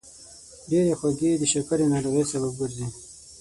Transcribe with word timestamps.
ډېرې 0.69 0.93
خوږې 0.99 1.31
د 1.37 1.43
شکرې 1.53 1.85
ناروغۍ 1.93 2.23
سبب 2.31 2.53
ګرځي. 2.61 2.87